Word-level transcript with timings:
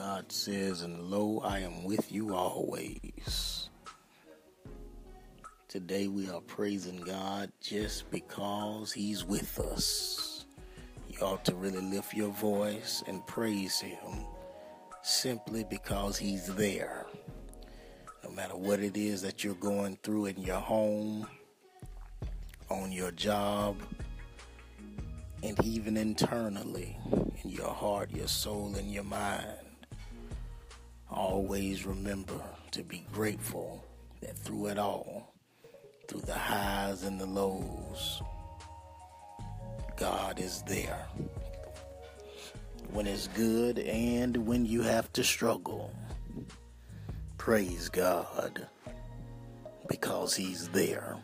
God 0.00 0.32
says, 0.32 0.80
and 0.80 1.10
lo, 1.10 1.42
I 1.44 1.58
am 1.58 1.84
with 1.84 2.10
you 2.10 2.34
always. 2.34 3.68
Today 5.68 6.08
we 6.08 6.30
are 6.30 6.40
praising 6.40 7.02
God 7.02 7.52
just 7.60 8.10
because 8.10 8.92
He's 8.92 9.26
with 9.26 9.60
us. 9.60 10.46
You 11.06 11.20
ought 11.20 11.44
to 11.44 11.54
really 11.54 11.82
lift 11.82 12.14
your 12.14 12.30
voice 12.30 13.04
and 13.08 13.26
praise 13.26 13.78
Him 13.78 14.24
simply 15.02 15.64
because 15.68 16.16
He's 16.16 16.46
there. 16.46 17.04
No 18.24 18.30
matter 18.30 18.56
what 18.56 18.80
it 18.80 18.96
is 18.96 19.20
that 19.20 19.44
you're 19.44 19.52
going 19.56 19.98
through 20.02 20.26
in 20.26 20.40
your 20.40 20.60
home, 20.60 21.26
on 22.70 22.90
your 22.90 23.10
job, 23.10 23.76
and 25.42 25.62
even 25.62 25.98
internally 25.98 26.96
in 27.44 27.50
your 27.50 27.74
heart, 27.74 28.10
your 28.12 28.28
soul, 28.28 28.74
and 28.76 28.90
your 28.90 29.04
mind. 29.04 29.58
Always 31.10 31.84
remember 31.86 32.40
to 32.70 32.82
be 32.82 33.04
grateful 33.12 33.84
that 34.20 34.38
through 34.38 34.66
it 34.66 34.78
all, 34.78 35.34
through 36.06 36.20
the 36.20 36.34
highs 36.34 37.02
and 37.02 37.20
the 37.20 37.26
lows, 37.26 38.22
God 39.96 40.38
is 40.38 40.62
there. 40.62 41.06
When 42.92 43.06
it's 43.06 43.28
good 43.28 43.78
and 43.78 44.46
when 44.46 44.64
you 44.64 44.82
have 44.82 45.12
to 45.14 45.24
struggle, 45.24 45.92
praise 47.38 47.88
God 47.88 48.66
because 49.88 50.34
He's 50.36 50.68
there. 50.68 51.16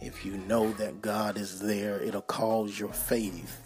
If 0.00 0.26
you 0.26 0.36
know 0.36 0.72
that 0.72 1.00
God 1.00 1.38
is 1.38 1.60
there, 1.60 2.00
it'll 2.00 2.22
cause 2.22 2.78
your 2.78 2.92
faith 2.92 3.62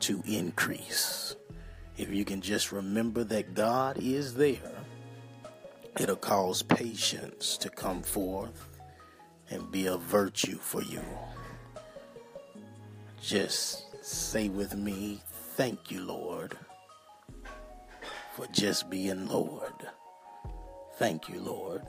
to 0.00 0.20
increase. 0.26 1.36
If 1.98 2.10
you 2.10 2.26
can 2.26 2.42
just 2.42 2.72
remember 2.72 3.24
that 3.24 3.54
God 3.54 3.98
is 3.98 4.34
there, 4.34 4.72
it'll 5.98 6.16
cause 6.16 6.62
patience 6.62 7.56
to 7.56 7.70
come 7.70 8.02
forth 8.02 8.68
and 9.50 9.70
be 9.70 9.86
a 9.86 9.96
virtue 9.96 10.58
for 10.58 10.82
you. 10.82 11.00
Just 13.22 14.04
say 14.04 14.48
with 14.48 14.76
me, 14.76 15.20
Thank 15.56 15.90
you, 15.90 16.02
Lord, 16.02 16.58
for 18.34 18.46
just 18.48 18.90
being 18.90 19.26
Lord. 19.26 19.72
Thank 20.98 21.30
you, 21.30 21.40
Lord, 21.40 21.80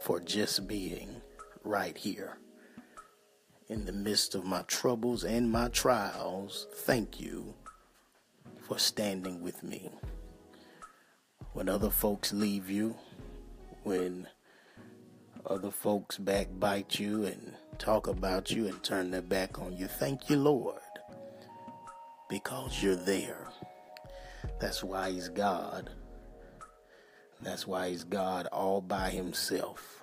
for 0.00 0.20
just 0.20 0.66
being 0.66 1.20
right 1.64 1.94
here. 1.98 2.38
In 3.68 3.84
the 3.84 3.92
midst 3.92 4.34
of 4.34 4.46
my 4.46 4.62
troubles 4.62 5.22
and 5.22 5.50
my 5.50 5.68
trials, 5.68 6.66
thank 6.72 7.20
you 7.20 7.52
for 8.66 8.78
standing 8.78 9.42
with 9.42 9.62
me. 9.62 9.90
When 11.52 11.68
other 11.68 11.90
folks 11.90 12.32
leave 12.32 12.68
you, 12.68 12.96
when 13.84 14.26
other 15.46 15.70
folks 15.70 16.18
backbite 16.18 16.98
you 16.98 17.24
and 17.24 17.54
talk 17.78 18.08
about 18.08 18.50
you 18.50 18.66
and 18.66 18.82
turn 18.82 19.10
their 19.10 19.22
back 19.22 19.60
on 19.60 19.76
you, 19.76 19.86
thank 19.86 20.28
you, 20.28 20.36
Lord, 20.36 20.80
because 22.28 22.82
you're 22.82 22.96
there. 22.96 23.48
That's 24.60 24.82
why 24.82 25.10
He's 25.10 25.28
God. 25.28 25.90
That's 27.40 27.66
why 27.66 27.90
He's 27.90 28.04
God 28.04 28.46
all 28.46 28.80
by 28.80 29.10
Himself 29.10 29.96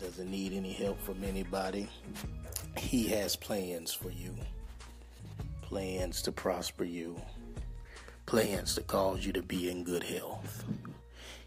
doesn't 0.00 0.30
need 0.30 0.52
any 0.52 0.72
help 0.72 1.00
from 1.02 1.24
anybody. 1.24 1.88
He 2.76 3.06
has 3.08 3.34
plans 3.36 3.92
for 3.92 4.10
you, 4.10 4.34
plans 5.68 6.22
to 6.22 6.32
prosper 6.32 6.82
you, 6.82 7.14
plans 8.24 8.74
to 8.74 8.80
cause 8.80 9.26
you 9.26 9.34
to 9.34 9.42
be 9.42 9.68
in 9.68 9.84
good 9.84 10.02
health. 10.02 10.64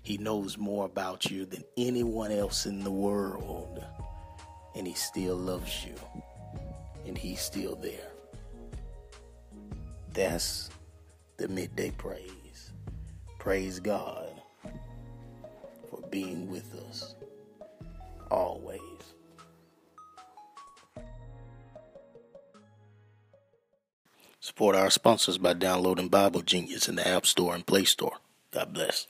He 0.03 0.19
knows 0.19 0.59
more 0.59 0.86
about 0.86 1.31
you 1.31 1.44
than 1.44 1.64
anyone 1.75 2.31
else 2.31 2.67
in 2.67 2.83
the 2.83 2.92
world, 2.92 3.83
and 4.76 4.86
He 4.86 4.93
still 4.93 5.36
loves 5.36 5.83
you, 5.83 5.95
and 7.08 7.17
He's 7.17 7.42
still 7.42 7.76
there. 7.76 8.11
That's 10.14 10.70
the 11.38 11.48
midday 11.48 11.89
praise. 11.89 12.73
Praise 13.39 13.80
God 13.80 14.30
for 15.89 15.99
being 16.11 16.48
with 16.48 16.76
us 16.88 17.15
always. 18.30 18.61
Support 24.43 24.75
our 24.75 24.89
sponsors 24.89 25.37
by 25.37 25.53
downloading 25.53 26.07
Bible 26.07 26.41
Genius 26.41 26.89
in 26.89 26.95
the 26.95 27.07
App 27.07 27.27
Store 27.27 27.53
and 27.53 27.63
Play 27.63 27.83
Store. 27.83 28.17
God 28.49 28.73
bless. 28.73 29.05